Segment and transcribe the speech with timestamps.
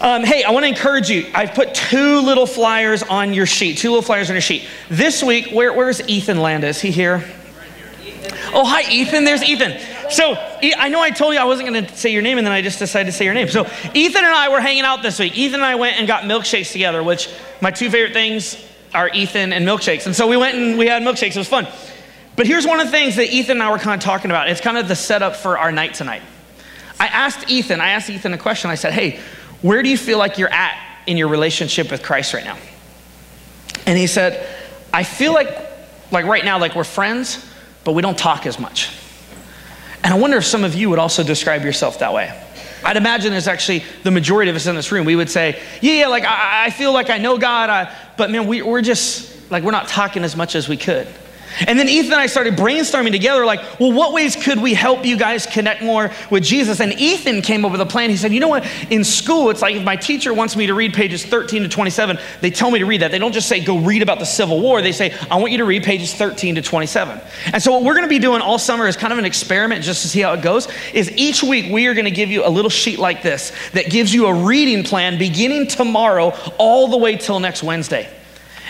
[0.00, 1.26] Um, hey, I want to encourage you.
[1.34, 3.78] I've put two little flyers on your sheet.
[3.78, 4.68] Two little flyers on your sheet.
[4.88, 6.76] This week, where, where's Ethan Landis?
[6.76, 7.24] Is he here?
[8.54, 9.24] Oh, hi, Ethan.
[9.24, 9.78] There's Ethan.
[10.10, 12.52] So I know I told you I wasn't going to say your name, and then
[12.52, 13.48] I just decided to say your name.
[13.48, 15.36] So Ethan and I were hanging out this week.
[15.36, 17.28] Ethan and I went and got milkshakes together, which
[17.60, 18.56] my two favorite things
[18.94, 20.06] are Ethan and milkshakes.
[20.06, 21.30] And so we went and we had milkshakes.
[21.30, 21.66] It was fun.
[22.36, 24.48] But here's one of the things that Ethan and I were kind of talking about.
[24.48, 26.22] It's kind of the setup for our night tonight.
[27.00, 28.70] I asked Ethan, I asked Ethan a question.
[28.70, 29.20] I said, hey,
[29.62, 32.58] where do you feel like you're at in your relationship with Christ right now?
[33.86, 34.46] And he said,
[34.92, 35.48] I feel like,
[36.10, 37.44] like right now, like we're friends,
[37.84, 38.90] but we don't talk as much.
[40.04, 42.44] And I wonder if some of you would also describe yourself that way.
[42.84, 45.04] I'd imagine there's actually the majority of us in this room.
[45.04, 48.30] We would say, yeah, yeah, like I, I feel like I know God, I, but
[48.30, 51.08] man, we, we're just, like, we're not talking as much as we could.
[51.66, 55.04] And then Ethan and I started brainstorming together, like, well, what ways could we help
[55.04, 56.80] you guys connect more with Jesus?
[56.80, 58.10] And Ethan came up with a plan.
[58.10, 58.66] He said, you know what?
[58.90, 62.18] In school, it's like if my teacher wants me to read pages 13 to 27,
[62.40, 63.10] they tell me to read that.
[63.10, 64.82] They don't just say, go read about the Civil War.
[64.82, 67.20] They say, I want you to read pages 13 to 27.
[67.52, 69.84] And so, what we're going to be doing all summer is kind of an experiment
[69.84, 70.68] just to see how it goes.
[70.92, 73.90] Is each week we are going to give you a little sheet like this that
[73.90, 78.08] gives you a reading plan beginning tomorrow all the way till next Wednesday.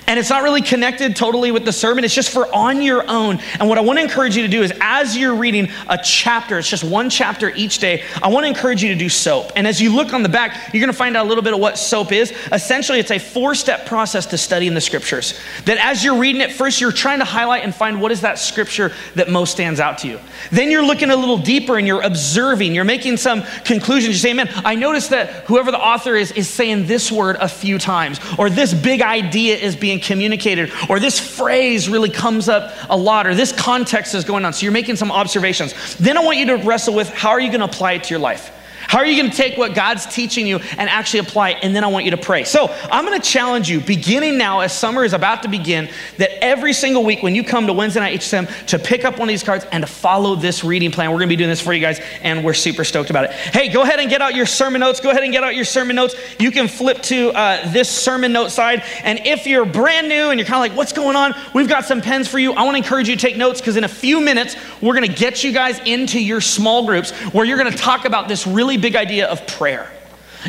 [0.08, 3.40] And it's not really connected totally with the sermon, it's just for on your own.
[3.60, 6.58] And what I want to encourage you to do is as you're reading a chapter,
[6.58, 9.52] it's just one chapter each day, I want to encourage you to do SOAP.
[9.54, 11.52] And as you look on the back, you're going to find out a little bit
[11.52, 12.32] of what SOAP is.
[12.50, 15.38] Essentially, it's a four step process to studying the scriptures.
[15.66, 18.38] That as you're reading it, first you're trying to highlight and find what is that
[18.38, 20.18] scripture that most stands out to you.
[20.50, 24.14] Then you're looking a little deeper and you're observing, you're making some conclusions.
[24.14, 27.48] You say, man, I noticed that whoever the author is is saying this word a
[27.48, 32.48] few times, or this big idea is being being communicated, or this phrase really comes
[32.48, 34.52] up a lot, or this context is going on.
[34.52, 35.96] So you're making some observations.
[35.96, 38.10] Then I want you to wrestle with how are you going to apply it to
[38.10, 38.54] your life?
[38.88, 41.58] How are you going to take what God's teaching you and actually apply it?
[41.60, 42.44] And then I want you to pray.
[42.44, 46.42] So I'm going to challenge you, beginning now as summer is about to begin, that
[46.42, 49.32] every single week when you come to Wednesday night HSM, to pick up one of
[49.32, 51.10] these cards and to follow this reading plan.
[51.10, 53.32] We're going to be doing this for you guys, and we're super stoked about it.
[53.32, 55.00] Hey, go ahead and get out your sermon notes.
[55.00, 56.14] Go ahead and get out your sermon notes.
[56.40, 58.82] You can flip to uh, this sermon note side.
[59.04, 61.34] And if you're brand new and you're kind of like, what's going on?
[61.54, 62.54] We've got some pens for you.
[62.54, 65.08] I want to encourage you to take notes because in a few minutes, we're going
[65.08, 68.46] to get you guys into your small groups where you're going to talk about this
[68.46, 69.90] really big idea of prayer.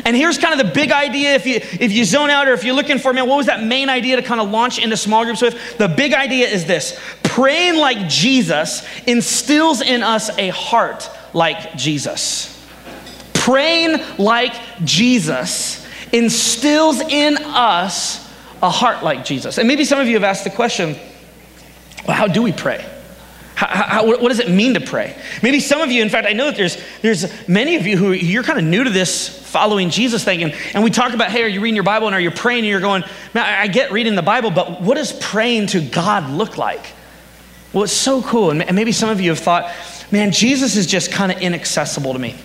[0.04, 2.64] And here's kind of the big idea if you if you zone out or if
[2.64, 5.24] you're looking for man, what was that main idea to kind of launch into small
[5.24, 5.78] groups with?
[5.78, 12.56] The big idea is this: praying like Jesus instills in us a heart like Jesus.
[13.34, 14.54] Praying like
[14.84, 18.28] Jesus instills in us
[18.62, 19.58] a heart like Jesus.
[19.58, 20.96] And maybe some of you have asked the question,
[22.06, 22.84] well, how do we pray?
[23.60, 25.14] How, how, what does it mean to pray?
[25.42, 28.12] Maybe some of you, in fact, I know that there's, there's many of you who
[28.12, 30.42] you're kind of new to this following Jesus thing.
[30.42, 32.60] And, and we talk about, hey, are you reading your Bible and are you praying?
[32.60, 33.02] And you're going,
[33.34, 36.86] man, I get reading the Bible, but what does praying to God look like?
[37.74, 38.50] Well, it's so cool.
[38.50, 39.70] And maybe some of you have thought,
[40.10, 42.36] man, Jesus is just kind of inaccessible to me.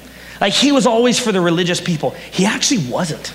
[0.41, 2.09] Like he was always for the religious people.
[2.09, 3.33] He actually wasn't.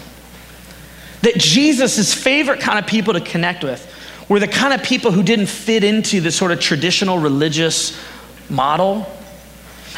[1.22, 3.89] That Jesus' is favorite kind of people to connect with
[4.30, 8.00] were the kind of people who didn't fit into the sort of traditional religious
[8.48, 9.04] model.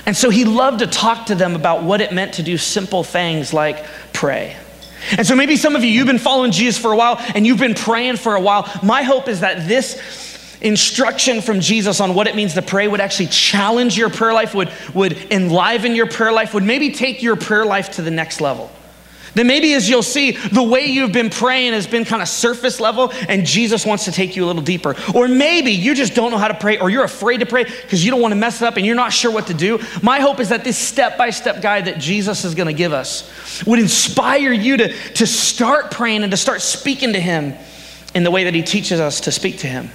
[0.07, 3.05] And so he loved to talk to them about what it meant to do simple
[3.05, 3.85] things like
[4.15, 4.57] pray.
[5.19, 7.59] And so maybe some of you, you've been following Jesus for a while and you've
[7.59, 8.69] been praying for a while.
[8.83, 10.01] My hope is that this
[10.63, 14.55] instruction from Jesus on what it means to pray would actually challenge your prayer life,
[14.55, 18.41] would, would enliven your prayer life, would maybe take your prayer life to the next
[18.41, 18.71] level.
[19.35, 22.81] Then maybe as you'll see, the way you've been praying has been kind of surface
[22.81, 24.95] level, and Jesus wants to take you a little deeper.
[25.15, 28.05] Or maybe you just don't know how to pray, or you're afraid to pray because
[28.05, 29.79] you don't want to mess it up and you're not sure what to do.
[30.03, 32.93] My hope is that this step by step guide that Jesus is going to give
[32.93, 33.31] us
[33.67, 37.55] would inspire you to, to start praying and to start speaking to Him
[38.15, 39.91] in the way that He teaches us to speak to Him.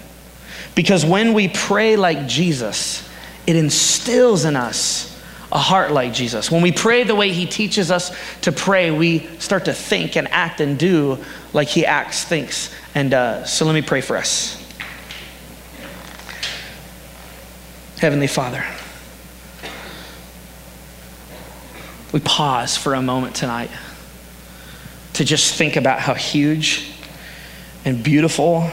[0.74, 3.08] Because when we pray like Jesus,
[3.46, 5.07] it instills in us
[5.52, 6.52] a heart like Jesus.
[6.52, 10.28] When we pray the way He teaches us to pray, we start to think and
[10.30, 11.18] act and do
[11.54, 12.74] like He acts, thinks.
[12.94, 14.64] And uh, so let me pray for us.
[18.00, 18.64] Heavenly Father,
[22.12, 23.72] we pause for a moment tonight
[25.14, 26.92] to just think about how huge
[27.86, 28.70] and beautiful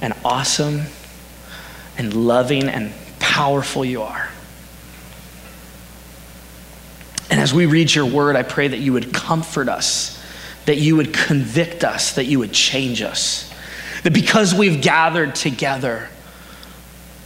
[0.00, 0.82] and awesome
[1.98, 4.30] and loving and powerful you are.
[7.32, 10.22] And as we read your word, I pray that you would comfort us,
[10.66, 13.50] that you would convict us, that you would change us.
[14.02, 16.10] That because we've gathered together,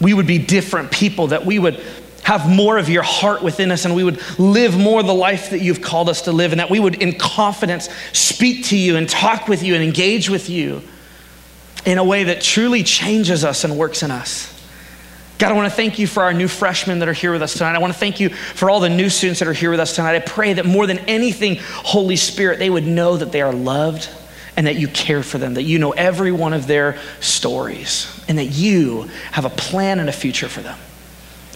[0.01, 1.83] we would be different people, that we would
[2.23, 5.61] have more of your heart within us and we would live more the life that
[5.61, 9.09] you've called us to live, and that we would, in confidence, speak to you and
[9.09, 10.83] talk with you and engage with you
[11.85, 14.56] in a way that truly changes us and works in us.
[15.39, 17.53] God, I want to thank you for our new freshmen that are here with us
[17.53, 17.75] tonight.
[17.75, 19.95] I want to thank you for all the new students that are here with us
[19.95, 20.15] tonight.
[20.15, 24.09] I pray that more than anything, Holy Spirit, they would know that they are loved
[24.57, 28.39] and that you care for them, that you know every one of their stories, and
[28.39, 29.03] that you
[29.33, 30.79] have a plan and a future for them.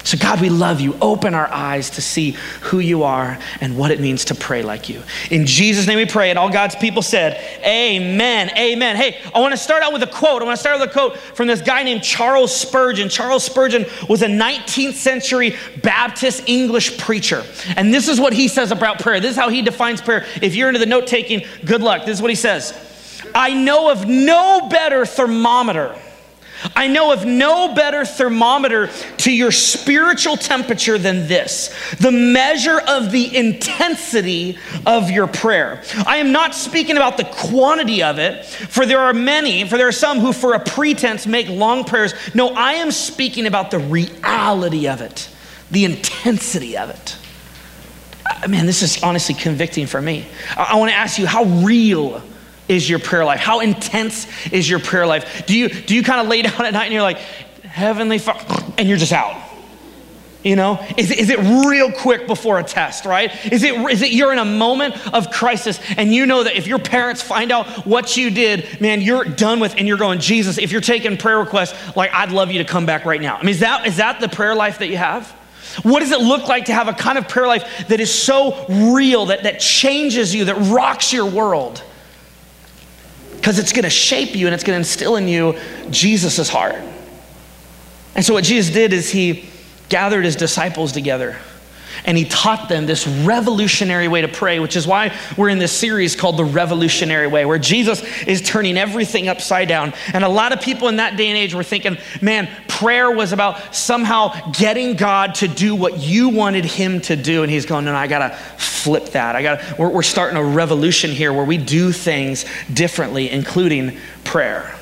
[0.05, 0.97] So, God, we love you.
[1.00, 2.32] Open our eyes to see
[2.62, 5.02] who you are and what it means to pray like you.
[5.31, 6.31] In Jesus' name we pray.
[6.31, 8.50] And all God's people said, Amen.
[8.56, 8.97] Amen.
[8.97, 10.43] Hey, I want to start out with a quote.
[10.43, 13.08] I want to start with a quote from this guy named Charles Spurgeon.
[13.08, 17.44] Charles Spurgeon was a 19th century Baptist English preacher.
[17.76, 19.20] And this is what he says about prayer.
[19.20, 20.26] This is how he defines prayer.
[20.41, 22.06] If you're into the note taking, good luck.
[22.06, 22.75] This is what he says
[23.35, 25.96] I know of no better thermometer
[26.75, 33.11] I know of no better thermometer to your spiritual temperature than this the measure of
[33.11, 35.83] the intensity of your prayer.
[36.07, 39.89] I am not speaking about the quantity of it, for there are many, for there
[39.89, 42.15] are some who, for a pretense, make long prayers.
[42.35, 45.29] No, I am speaking about the reality of it,
[45.71, 47.17] the intensity of it.
[48.27, 50.27] Uh, man, this is honestly convicting for me.
[50.56, 52.23] I, I want to ask you how real
[52.70, 53.40] is your prayer life?
[53.40, 55.44] How intense is your prayer life?
[55.46, 58.72] Do you, do you kind of lay down at night and you're like, Heavenly Father,
[58.78, 59.49] and you're just out?
[60.43, 63.31] You know, is, is it real quick before a test, right?
[63.52, 66.67] Is it, is it you're in a moment of crisis and you know that if
[66.67, 70.56] your parents find out what you did, man, you're done with and you're going, Jesus,
[70.56, 73.37] if you're taking prayer requests, like, I'd love you to come back right now.
[73.37, 75.31] I mean, is that, is that the prayer life that you have?
[75.82, 78.64] What does it look like to have a kind of prayer life that is so
[78.94, 81.82] real, that, that changes you, that rocks your world?
[83.41, 85.59] Because it's going to shape you and it's going to instill in you
[85.91, 86.77] Jesus' heart.
[88.15, 89.49] And so, what Jesus did is he
[89.89, 91.39] gathered his disciples together
[92.05, 95.73] and he taught them this revolutionary way to pray, which is why we're in this
[95.73, 99.93] series called The Revolutionary Way, where Jesus is turning everything upside down.
[100.13, 103.33] And a lot of people in that day and age were thinking, man, prayer was
[103.33, 107.43] about somehow getting God to do what you wanted him to do.
[107.43, 108.39] And he's going, no, no I got to
[108.82, 109.37] flip that.
[109.37, 114.75] I got we're, we're starting a revolution here where we do things differently, including prayer.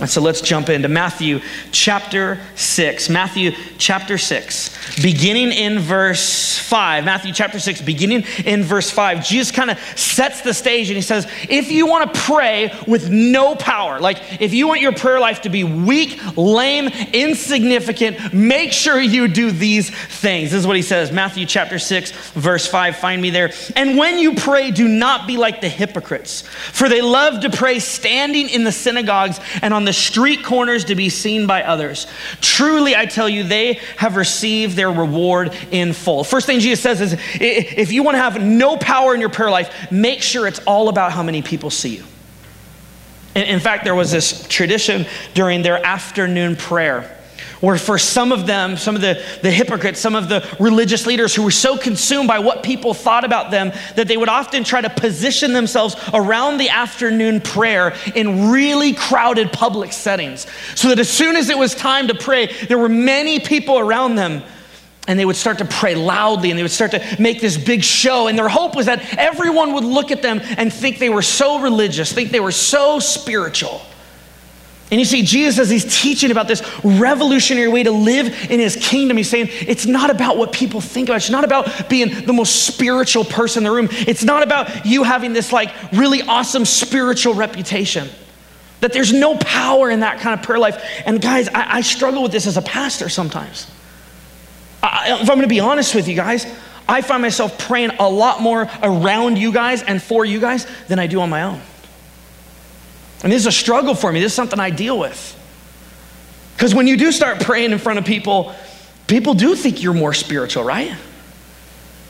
[0.00, 1.40] And so let's jump into Matthew
[1.72, 3.10] chapter 6.
[3.10, 7.04] Matthew chapter 6, beginning in verse 5.
[7.04, 9.22] Matthew chapter 6, beginning in verse 5.
[9.22, 13.10] Jesus kind of sets the stage and he says, If you want to pray with
[13.10, 18.72] no power, like if you want your prayer life to be weak, lame, insignificant, make
[18.72, 20.50] sure you do these things.
[20.50, 22.96] This is what he says Matthew chapter 6, verse 5.
[22.96, 23.52] Find me there.
[23.76, 27.80] And when you pray, do not be like the hypocrites, for they love to pray
[27.80, 32.06] standing in the synagogues and on the the street corners to be seen by others.
[32.40, 36.22] Truly, I tell you, they have received their reward in full.
[36.22, 39.50] First thing Jesus says is if you want to have no power in your prayer
[39.50, 42.04] life, make sure it's all about how many people see you.
[43.34, 47.19] In fact, there was this tradition during their afternoon prayer
[47.62, 51.34] or for some of them, some of the, the hypocrites, some of the religious leaders
[51.34, 54.80] who were so consumed by what people thought about them that they would often try
[54.80, 60.46] to position themselves around the afternoon prayer in really crowded public settings.
[60.74, 64.14] So that as soon as it was time to pray, there were many people around
[64.14, 64.42] them
[65.06, 67.82] and they would start to pray loudly and they would start to make this big
[67.82, 68.28] show.
[68.28, 71.60] And their hope was that everyone would look at them and think they were so
[71.60, 73.82] religious, think they were so spiritual.
[74.90, 78.74] And you see, Jesus, as he's teaching about this revolutionary way to live in his
[78.74, 81.18] kingdom, he's saying it's not about what people think about.
[81.18, 83.88] It's not about being the most spiritual person in the room.
[83.90, 88.08] It's not about you having this like really awesome spiritual reputation.
[88.80, 90.82] That there's no power in that kind of prayer life.
[91.06, 93.70] And guys, I, I struggle with this as a pastor sometimes.
[94.82, 96.46] I, if I'm gonna be honest with you guys,
[96.88, 100.98] I find myself praying a lot more around you guys and for you guys than
[100.98, 101.60] I do on my own.
[103.22, 104.20] And this is a struggle for me.
[104.20, 105.36] This is something I deal with.
[106.54, 108.54] Because when you do start praying in front of people,
[109.06, 110.94] people do think you're more spiritual, right?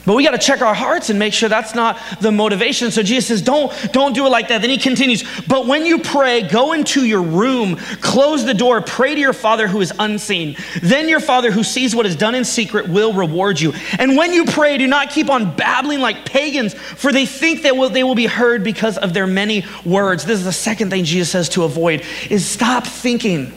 [0.03, 2.89] But we got to check our hearts and make sure that's not the motivation.
[2.89, 4.61] So Jesus says, don't, don't do it like that.
[4.61, 9.13] Then he continues, but when you pray, go into your room, close the door, pray
[9.13, 10.55] to your Father who is unseen.
[10.81, 13.73] Then your Father who sees what is done in secret will reward you.
[13.99, 17.77] And when you pray, do not keep on babbling like pagans, for they think that
[17.77, 20.25] will, they will be heard because of their many words.
[20.25, 23.53] This is the second thing Jesus says to avoid, is stop thinking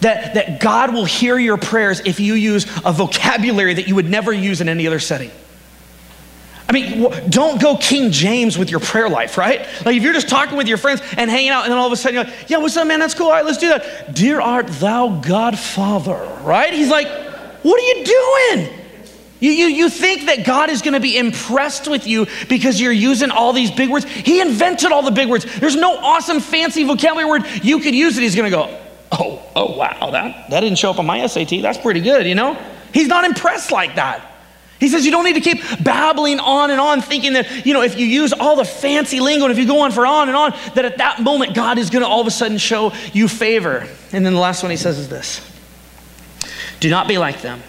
[0.00, 4.10] that, that God will hear your prayers if you use a vocabulary that you would
[4.10, 5.30] never use in any other setting.
[6.68, 9.60] I mean, don't go King James with your prayer life, right?
[9.84, 11.92] Like if you're just talking with your friends and hanging out, and then all of
[11.92, 12.98] a sudden you're like, yeah, what's up, man?
[12.98, 13.26] That's cool.
[13.26, 14.14] All right, let's do that.
[14.14, 16.72] Dear art thou God Father, right?
[16.72, 17.06] He's like,
[17.62, 18.76] What are you doing?
[19.38, 22.90] You, you, you think that God is going to be impressed with you because you're
[22.90, 24.06] using all these big words.
[24.06, 25.44] He invented all the big words.
[25.60, 28.80] There's no awesome, fancy vocabulary word you could use that he's going to go,
[29.12, 31.60] oh, oh, wow, that, that didn't show up on my SAT.
[31.60, 32.54] That's pretty good, you know?
[32.94, 34.35] He's not impressed like that.
[34.78, 37.82] He says you don't need to keep babbling on and on, thinking that, you know,
[37.82, 40.36] if you use all the fancy lingo and if you go on for on and
[40.36, 43.26] on, that at that moment God is going to all of a sudden show you
[43.26, 43.88] favor.
[44.12, 45.40] And then the last one he says is this
[46.80, 47.62] Do not be like them,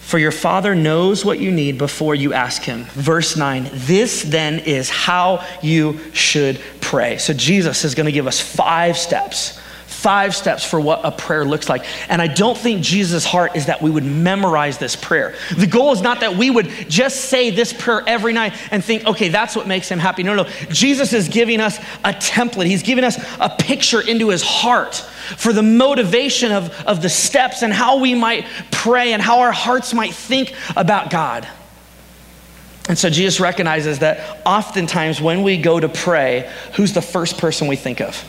[0.00, 2.84] for your Father knows what you need before you ask Him.
[2.84, 7.18] Verse 9 This then is how you should pray.
[7.18, 9.59] So Jesus is going to give us five steps
[9.90, 11.84] five steps for what a prayer looks like.
[12.08, 15.34] And I don't think Jesus' heart is that we would memorize this prayer.
[15.56, 19.04] The goal is not that we would just say this prayer every night and think,
[19.04, 20.22] okay, that's what makes him happy.
[20.22, 20.44] No, no.
[20.70, 24.94] Jesus is giving us a template, he's giving us a picture into his heart
[25.36, 29.52] for the motivation of, of the steps and how we might pray and how our
[29.52, 31.46] hearts might think about God.
[32.88, 37.68] And so Jesus recognizes that oftentimes when we go to pray, who's the first person
[37.68, 38.24] we think of?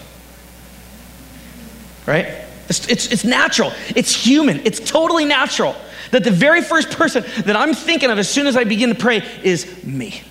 [2.05, 2.27] Right?
[2.70, 5.75] It's, it's, it's natural, it's human, it's totally natural
[6.12, 8.96] that the very first person that I'm thinking of as soon as I begin to
[8.96, 10.22] pray is me.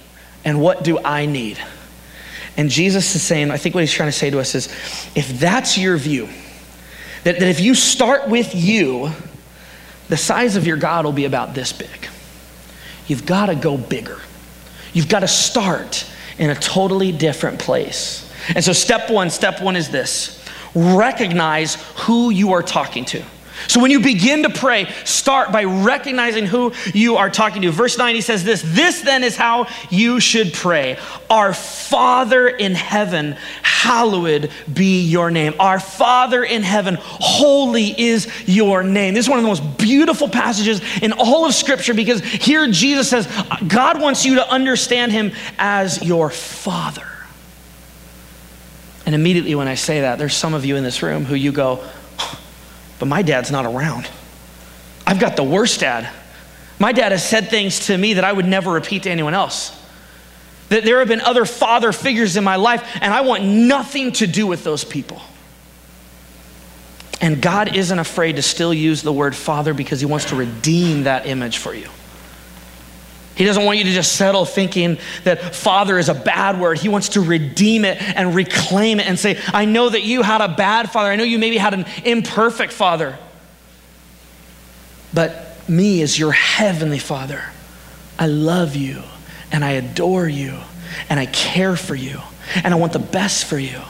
[0.45, 1.59] And what do I need?
[2.57, 4.67] And Jesus is saying, I think what he's trying to say to us is
[5.15, 6.29] if that's your view,
[7.25, 9.11] that, that if you start with you,
[10.09, 12.09] the size of your God will be about this big.
[13.07, 14.19] You've got to go bigger.
[14.93, 16.07] You've got to start
[16.39, 18.31] in a totally different place.
[18.55, 20.40] And so, step one, step one is this
[20.75, 23.23] recognize who you are talking to.
[23.69, 27.71] So when you begin to pray, start by recognizing who you are talking to.
[27.71, 30.99] Verse 9 he says this This then is how you should pray.
[31.29, 35.55] Our Father in heaven, hallowed be your name.
[35.61, 39.15] Our Father in heaven, holy is your name.
[39.15, 43.09] This is one of the most beautiful passages in all of Scripture because here Jesus
[43.09, 43.29] says,
[43.67, 47.07] God wants you to understand him as your Father.
[49.11, 51.51] And immediately when I say that, there's some of you in this room who you
[51.51, 51.85] go,
[53.01, 54.09] but my dad's not around.
[55.05, 56.09] I've got the worst dad.
[56.79, 59.77] My dad has said things to me that I would never repeat to anyone else.
[60.69, 64.29] That there have been other father figures in my life, and I want nothing to
[64.29, 65.21] do with those people.
[67.21, 71.03] And God isn't afraid to still use the word father because he wants to redeem
[71.03, 71.89] that image for you.
[73.37, 76.79] He doesn't want you to just settle thinking that father is a bad word.
[76.79, 80.41] He wants to redeem it and reclaim it and say, I know that you had
[80.41, 81.11] a bad father.
[81.11, 83.19] I know you maybe had an imperfect father.
[85.15, 87.45] But me as your heavenly father,
[88.19, 89.03] I love you
[89.51, 90.59] and I adore you
[91.09, 92.21] and I care for you
[92.55, 93.81] and I want the best for you.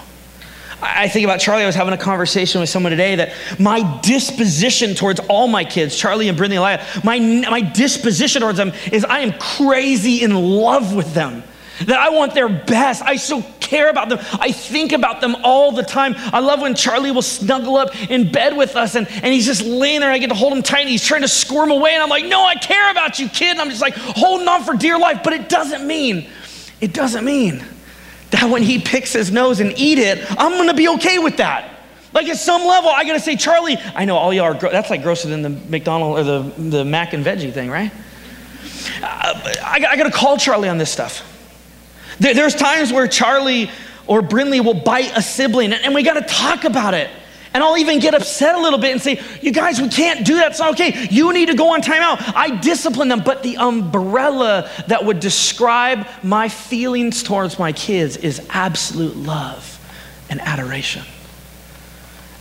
[0.83, 1.63] I think about Charlie.
[1.63, 5.97] I was having a conversation with someone today that my disposition towards all my kids,
[5.97, 10.95] Charlie and Brindley Elia, my, my disposition towards them is I am crazy in love
[10.95, 11.43] with them.
[11.87, 13.03] That I want their best.
[13.03, 14.19] I so care about them.
[14.33, 16.15] I think about them all the time.
[16.17, 19.63] I love when Charlie will snuggle up in bed with us and, and he's just
[19.63, 20.11] laying there.
[20.11, 21.95] I get to hold him tight and he's trying to squirm away.
[21.95, 23.53] And I'm like, no, I care about you, kid.
[23.53, 25.21] And I'm just like holding on for dear life.
[25.25, 26.29] But it doesn't mean,
[26.83, 27.65] it doesn't mean
[28.31, 31.81] that when he picks his nose and eat it, I'm gonna be okay with that.
[32.13, 34.91] Like at some level, I gotta say, Charlie, I know all y'all are, gro- that's
[34.91, 37.93] like grosser than the McDonald or the, the mac and veggie thing, right?
[39.03, 41.27] Uh, I, I, gotta call Charlie on this stuff.
[42.19, 43.71] There, there's times where Charlie
[44.07, 47.11] or Brinley will bite a sibling, and, and we gotta talk about it.
[47.53, 50.37] And I'll even get upset a little bit and say, You guys, we can't do
[50.37, 50.53] that.
[50.53, 51.09] It's not okay.
[51.11, 52.33] You need to go on timeout.
[52.35, 53.23] I discipline them.
[53.25, 59.79] But the umbrella that would describe my feelings towards my kids is absolute love
[60.31, 61.03] and adoration.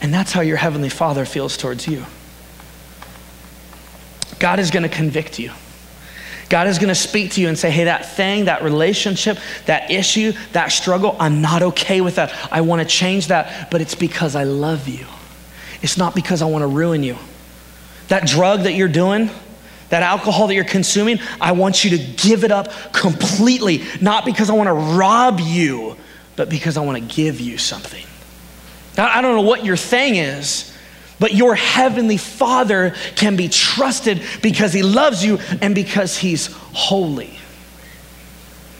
[0.01, 2.06] And that's how your Heavenly Father feels towards you.
[4.38, 5.51] God is going to convict you.
[6.50, 9.38] God is going to speak to you and say, hey, that thing, that relationship,
[9.68, 12.34] that issue, that struggle, I'm not okay with that.
[12.51, 15.06] I want to change that, but it's because I love you.
[15.82, 17.18] It's not because I want to ruin you.
[18.08, 19.29] That drug that you're doing,
[19.89, 24.50] that alcohol that you're consuming, I want you to give it up completely, not because
[24.50, 25.96] I want to rob you,
[26.36, 28.06] but because I want to give you something.
[28.98, 30.69] I don't know what your thing is,
[31.20, 37.38] but your heavenly Father can be trusted because he loves you and because he's holy.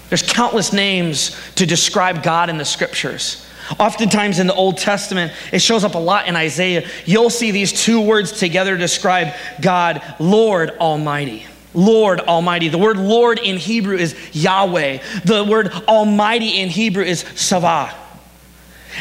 [0.10, 3.46] There's countless names to describe God in the scriptures.
[3.78, 6.88] Oftentimes in the Old Testament, it shows up a lot in Isaiah.
[7.06, 11.46] You'll see these two words together describe God, Lord Almighty.
[11.76, 12.70] Lord Almighty.
[12.70, 15.00] The word Lord in Hebrew is Yahweh.
[15.26, 17.94] The word Almighty in Hebrew is Savah.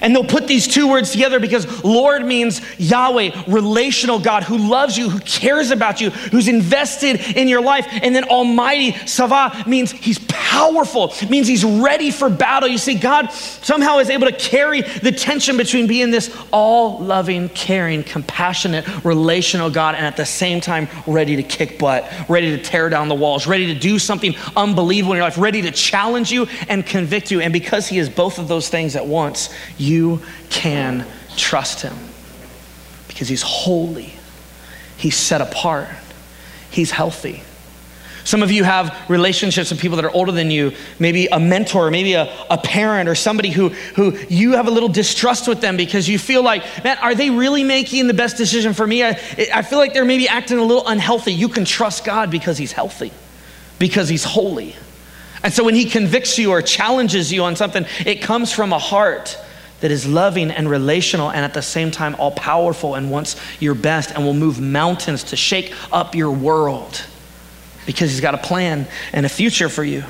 [0.01, 4.97] And they'll put these two words together because Lord means Yahweh, relational God who loves
[4.97, 7.87] you, who cares about you, who's invested in your life.
[7.91, 12.69] And then Almighty, Sava, means he's powerful, means he's ready for battle.
[12.69, 17.49] You see, God somehow is able to carry the tension between being this all loving,
[17.51, 22.63] caring, compassionate, relational God and at the same time ready to kick butt, ready to
[22.63, 26.31] tear down the walls, ready to do something unbelievable in your life, ready to challenge
[26.31, 27.41] you and convict you.
[27.41, 30.21] And because he is both of those things at once, you
[30.51, 31.07] can
[31.37, 31.95] trust him
[33.07, 34.13] because he's holy,
[34.97, 35.89] he's set apart,
[36.71, 37.43] he's healthy.
[38.29, 41.91] Some of you have relationships with people that are older than you, maybe a mentor,
[41.91, 45.79] maybe a, a parent, or somebody who, who you have a little distrust with them
[45.79, 49.03] because you feel like, man, are they really making the best decision for me?
[49.03, 49.19] I,
[49.55, 51.33] I feel like they're maybe acting a little unhealthy.
[51.33, 53.13] You can trust God because He's healthy,
[53.79, 54.77] because He's holy.
[55.43, 58.79] And so when He convicts you or challenges you on something, it comes from a
[58.79, 59.39] heart
[59.81, 63.75] that is loving and relational and at the same time all powerful and wants your
[63.75, 67.05] best and will move mountains to shake up your world
[67.87, 70.05] because he's got a plan and a future for you.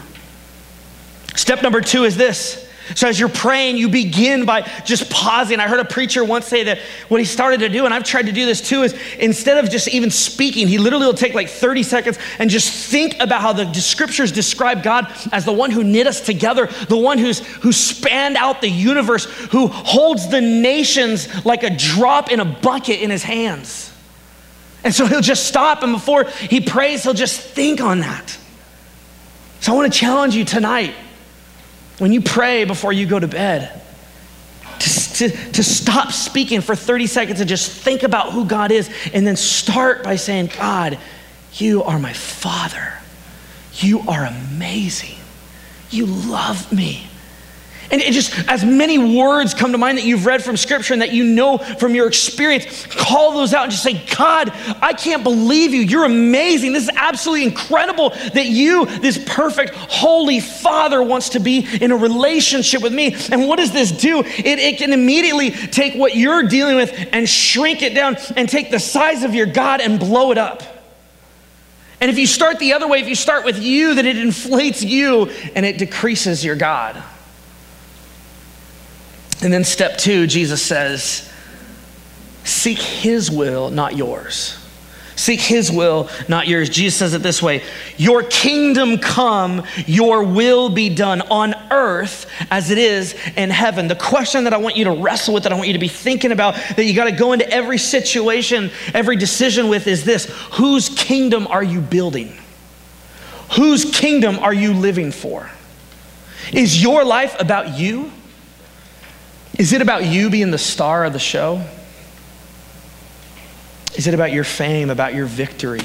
[1.36, 2.67] Step number two is this.
[2.94, 5.60] So, as you're praying, you begin by just pausing.
[5.60, 6.78] I heard a preacher once say that
[7.08, 9.70] what he started to do, and I've tried to do this too, is instead of
[9.70, 13.52] just even speaking, he literally will take like 30 seconds and just think about how
[13.52, 17.72] the scriptures describe God as the one who knit us together, the one who's who
[17.72, 23.10] spanned out the universe, who holds the nations like a drop in a bucket in
[23.10, 23.92] his hands.
[24.84, 28.38] And so he'll just stop, and before he prays, he'll just think on that.
[29.60, 30.94] So I want to challenge you tonight
[31.98, 33.80] when you pray before you go to bed
[34.78, 38.90] to, to, to stop speaking for 30 seconds and just think about who God is,
[39.12, 40.98] and then start by saying, God,
[41.54, 42.94] you are my Father.
[43.74, 45.16] You are amazing.
[45.90, 47.06] You love me.
[47.90, 51.00] And it just, as many words come to mind that you've read from Scripture and
[51.00, 54.52] that you know from your experience, call those out and just say, God,
[54.82, 55.80] I can't believe you.
[55.80, 56.74] You're amazing.
[56.74, 61.96] This is absolutely incredible that you, this perfect, holy Father, wants to be in a
[61.96, 63.16] relationship with me.
[63.32, 64.20] And what does this do?
[64.20, 68.70] It, it can immediately take what you're dealing with and shrink it down and take
[68.70, 70.62] the size of your God and blow it up.
[72.02, 74.84] And if you start the other way, if you start with you, then it inflates
[74.84, 77.02] you and it decreases your God.
[79.42, 81.30] And then step two, Jesus says,
[82.44, 84.58] Seek his will, not yours.
[85.18, 86.70] Seek his will, not yours.
[86.70, 87.62] Jesus says it this way
[87.96, 93.88] Your kingdom come, your will be done on earth as it is in heaven.
[93.88, 95.88] The question that I want you to wrestle with, that I want you to be
[95.88, 100.26] thinking about, that you got to go into every situation, every decision with is this
[100.52, 102.32] Whose kingdom are you building?
[103.56, 105.50] Whose kingdom are you living for?
[106.52, 108.12] Is your life about you?
[109.58, 111.64] Is it about you being the star of the show?
[113.96, 115.82] Is it about your fame, about your victory?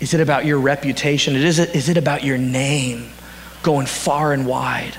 [0.00, 1.34] Is it about your reputation?
[1.34, 3.10] Is it, is it about your name
[3.64, 4.96] going far and wide?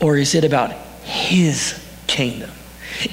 [0.00, 2.50] Or is it about His kingdom?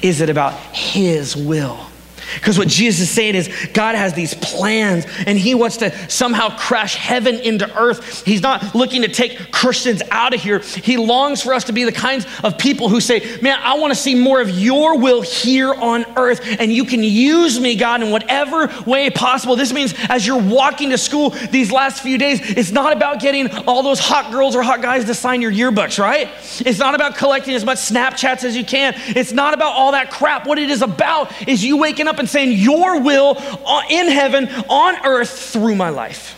[0.02, 1.88] Is it about His will?
[2.36, 6.56] Because what Jesus is saying is God has these plans and he wants to somehow
[6.58, 8.26] crash heaven into earth.
[8.26, 10.60] He's not looking to take Christians out of here.
[10.60, 13.92] He longs for us to be the kinds of people who say, Man, I want
[13.92, 16.42] to see more of your will here on earth.
[16.60, 19.56] And you can use me, God, in whatever way possible.
[19.56, 23.50] This means as you're walking to school these last few days, it's not about getting
[23.68, 26.30] all those hot girls or hot guys to sign your yearbooks, right?
[26.65, 28.94] It's not about collecting as much Snapchats as you can.
[29.08, 30.46] It's not about all that crap.
[30.46, 34.47] What it is about is you waking up and saying, Your will uh, in heaven,
[34.69, 36.36] on earth, through my life.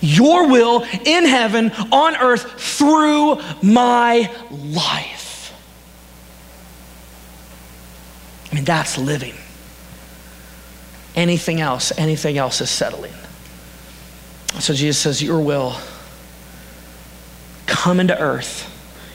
[0.00, 5.52] Your will in heaven, on earth, through my life.
[8.50, 9.34] I mean, that's living.
[11.14, 13.12] Anything else, anything else is settling.
[14.60, 15.76] So Jesus says, Your will
[17.66, 18.70] come into earth,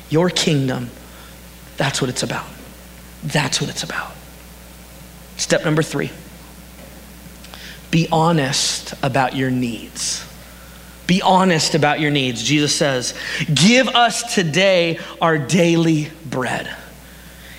[0.10, 0.90] your kingdom.
[1.78, 2.46] That's what it's about.
[3.24, 4.12] That's what it's about.
[5.38, 6.12] Step number three
[7.94, 10.26] be honest about your needs.
[11.06, 12.42] Be honest about your needs.
[12.42, 13.14] Jesus says,
[13.54, 16.76] Give us today our daily bread.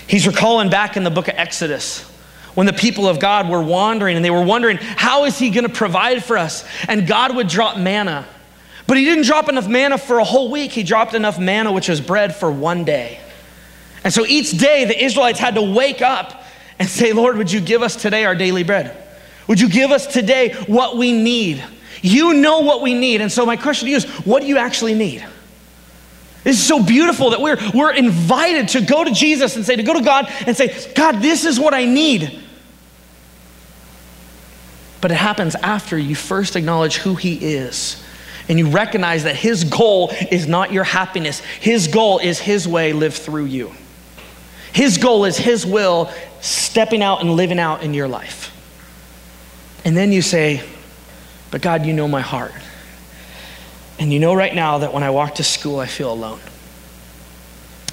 [0.08, 2.00] He's recalling back in the book of Exodus
[2.54, 5.68] when the people of God were wandering and they were wondering, How is He going
[5.68, 6.64] to provide for us?
[6.88, 8.26] And God would drop manna.
[8.88, 11.88] But He didn't drop enough manna for a whole week, He dropped enough manna, which
[11.88, 13.20] was bread, for one day.
[14.04, 16.44] And so each day the Israelites had to wake up
[16.78, 18.96] and say, Lord, would you give us today our daily bread?
[19.48, 21.64] Would you give us today what we need?
[22.02, 23.22] You know what we need.
[23.22, 25.24] And so, my question to you is what do you actually need?
[26.42, 29.82] This is so beautiful that we're, we're invited to go to Jesus and say, to
[29.82, 32.38] go to God and say, God, this is what I need.
[35.00, 38.02] But it happens after you first acknowledge who He is
[38.46, 42.92] and you recognize that His goal is not your happiness, His goal is His way
[42.92, 43.72] lived through you.
[44.74, 46.10] His goal is His will
[46.40, 48.50] stepping out and living out in your life.
[49.84, 50.62] And then you say,
[51.52, 52.52] But God, you know my heart.
[54.00, 56.40] And you know right now that when I walk to school, I feel alone.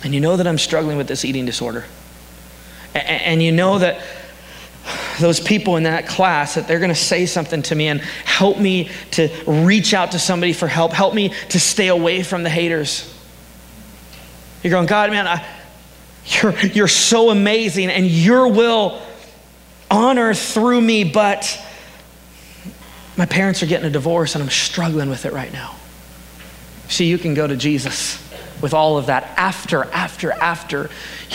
[0.04, 1.86] And you know that I'm struggling with this eating disorder.
[2.96, 4.02] And you know that
[5.20, 8.58] those people in that class that they're going to say something to me and help
[8.58, 12.50] me to reach out to somebody for help, help me to stay away from the
[12.50, 13.08] haters.
[14.63, 15.46] You're going, God, man, I,
[16.26, 19.02] you're, you're so amazing and your will
[19.90, 21.60] honor through me, but
[23.18, 25.76] my parents are getting a divorce and I'm struggling with it right now.
[26.88, 28.22] See, you can go to Jesus
[28.62, 30.90] with all of that after, after, after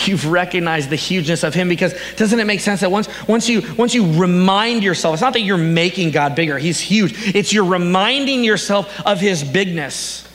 [0.05, 1.67] you've recognized the hugeness of Him.
[1.69, 5.33] Because doesn't it make sense that once, once, you, once you remind yourself, it's not
[5.33, 10.26] that you're making God bigger, He's huge, it's you're reminding yourself of His bigness.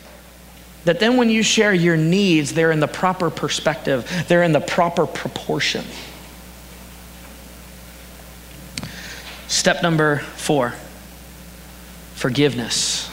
[0.84, 4.60] That then when you share your needs, they're in the proper perspective, they're in the
[4.60, 5.84] proper proportion.
[9.48, 10.74] Step number four
[12.14, 13.10] forgiveness.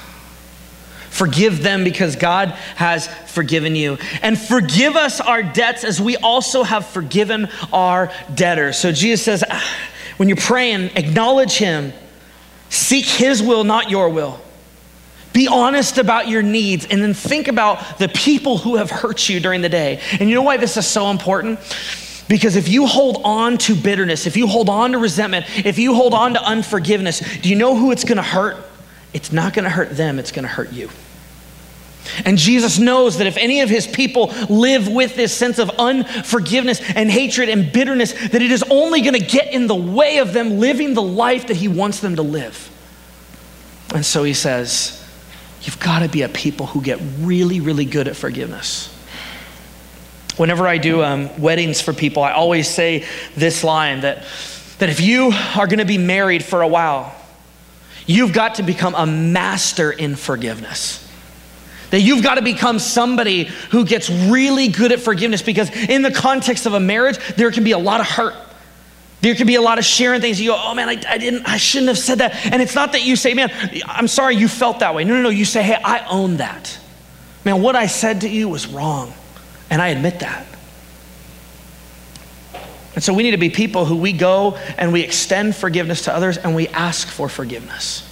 [1.10, 3.98] Forgive them because God has forgiven you.
[4.22, 8.78] And forgive us our debts as we also have forgiven our debtors.
[8.78, 9.80] So Jesus says, ah,
[10.18, 11.92] when you're praying, acknowledge Him,
[12.70, 14.40] seek His will, not your will.
[15.40, 19.40] Be honest about your needs and then think about the people who have hurt you
[19.40, 20.02] during the day.
[20.20, 21.60] And you know why this is so important?
[22.28, 25.96] Because if you hold on to bitterness, if you hold on to resentment, if you
[25.96, 28.58] hold on to unforgiveness, do you know who it's gonna hurt?
[29.14, 30.90] It's not gonna hurt them, it's gonna hurt you.
[32.26, 36.82] And Jesus knows that if any of his people live with this sense of unforgiveness
[36.98, 40.34] and hatred and bitterness, that it is only going to get in the way of
[40.34, 42.70] them living the life that he wants them to live.
[43.94, 44.99] And so he says,
[45.62, 48.96] You've got to be a people who get really, really good at forgiveness.
[50.38, 54.24] Whenever I do um, weddings for people, I always say this line that,
[54.78, 57.14] that if you are going to be married for a while,
[58.06, 61.06] you've got to become a master in forgiveness.
[61.92, 66.12] That you've got to become somebody who gets really good at forgiveness because, in the
[66.12, 68.36] context of a marriage, there can be a lot of hurt.
[69.22, 70.40] There could be a lot of sharing things.
[70.40, 72.46] You go, oh man, I, I, didn't, I shouldn't have said that.
[72.46, 73.52] And it's not that you say, man,
[73.86, 75.04] I'm sorry you felt that way.
[75.04, 75.30] No, no, no.
[75.30, 76.78] You say, hey, I own that.
[77.44, 79.14] Man, what I said to you was wrong.
[79.70, 80.46] And I admit that.
[82.96, 86.14] And so we need to be people who we go and we extend forgiveness to
[86.14, 88.06] others and we ask for forgiveness.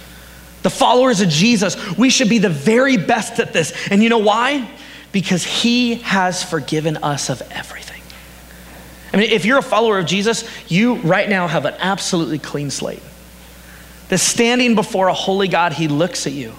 [0.62, 3.72] The followers of Jesus, we should be the very best at this.
[3.90, 4.68] And you know why?
[5.12, 7.87] Because he has forgiven us of everything.
[9.12, 12.70] I mean, if you're a follower of Jesus, you right now have an absolutely clean
[12.70, 13.02] slate.
[14.08, 16.52] That standing before a holy God, he looks at you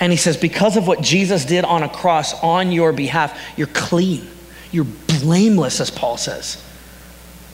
[0.00, 3.68] and he says, Because of what Jesus did on a cross on your behalf, you're
[3.68, 4.26] clean.
[4.70, 4.86] You're
[5.20, 6.62] blameless, as Paul says.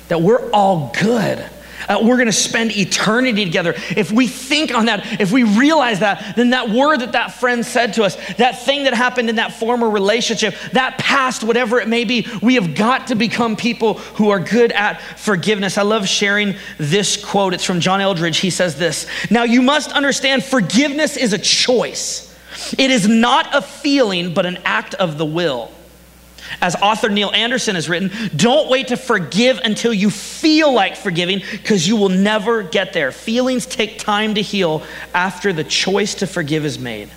[0.09, 1.45] That we're all good.
[1.89, 3.75] Uh, we're going to spend eternity together.
[3.97, 7.65] If we think on that, if we realize that, then that word that that friend
[7.65, 11.89] said to us, that thing that happened in that former relationship, that past, whatever it
[11.89, 15.79] may be, we have got to become people who are good at forgiveness.
[15.79, 17.55] I love sharing this quote.
[17.55, 18.39] It's from John Eldredge.
[18.39, 22.35] He says this Now you must understand forgiveness is a choice,
[22.79, 25.71] it is not a feeling, but an act of the will.
[26.61, 31.41] As author Neil Anderson has written, don't wait to forgive until you feel like forgiving
[31.51, 33.13] because you will never get there.
[33.13, 37.11] Feelings take time to heal after the choice to forgive is made.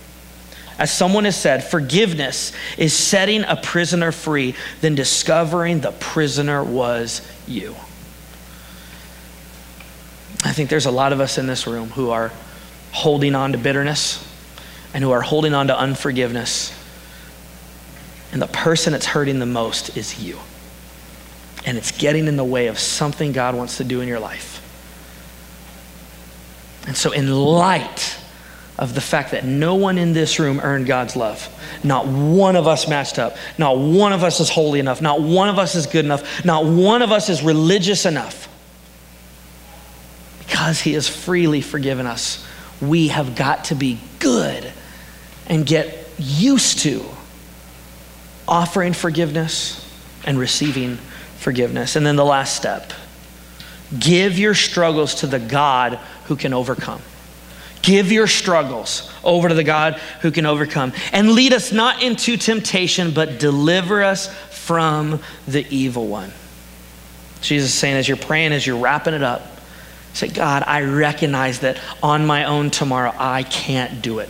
[0.79, 7.27] As someone has said, forgiveness is setting a prisoner free, then discovering the prisoner was
[7.47, 7.75] you.
[10.43, 12.31] I think there's a lot of us in this room who are
[12.91, 14.23] holding on to bitterness
[14.93, 16.76] and who are holding on to unforgiveness
[18.31, 20.37] and the person that's hurting the most is you.
[21.65, 24.63] And it's getting in the way of something God wants to do in your life.
[26.85, 28.17] And so, in light
[28.77, 31.49] of the fact that no one in this room earned God's love,
[31.83, 35.49] not one of us matched up, not one of us is holy enough, not one
[35.49, 38.47] of us is good enough, not one of us is religious enough,
[40.39, 42.45] because He has freely forgiven us,
[42.81, 44.71] we have got to be good
[45.47, 47.03] and get used to
[48.47, 49.83] offering forgiveness
[50.25, 50.97] and receiving
[51.37, 51.95] forgiveness.
[51.95, 52.93] And then the last step
[53.97, 55.93] give your struggles to the God
[56.25, 57.01] who can overcome.
[57.81, 60.91] Give your struggles over to the God who can overcome.
[61.13, 66.33] And lead us not into temptation, but deliver us from the evil one.
[67.39, 69.41] Jesus is saying, as you're praying, as you're wrapping it up,
[70.13, 74.29] say, God, I recognize that on my own tomorrow, I can't do it.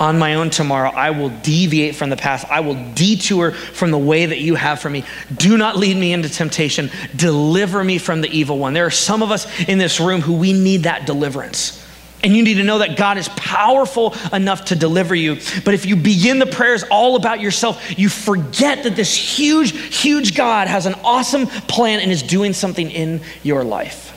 [0.00, 2.46] On my own tomorrow, I will deviate from the path.
[2.50, 5.04] I will detour from the way that you have for me.
[5.36, 6.90] Do not lead me into temptation.
[7.14, 8.72] Deliver me from the evil one.
[8.72, 11.86] There are some of us in this room who we need that deliverance.
[12.22, 15.36] And you need to know that God is powerful enough to deliver you.
[15.64, 20.34] But if you begin the prayers all about yourself, you forget that this huge, huge
[20.34, 24.16] God has an awesome plan and is doing something in your life.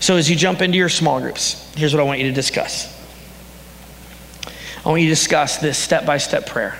[0.00, 3.01] So as you jump into your small groups, here's what I want you to discuss.
[4.84, 6.76] I want you to discuss this step by step prayer.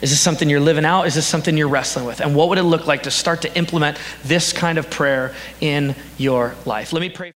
[0.00, 1.08] Is this something you're living out?
[1.08, 2.20] Is this something you're wrestling with?
[2.20, 5.96] And what would it look like to start to implement this kind of prayer in
[6.18, 6.92] your life?
[6.92, 7.26] Let me pray.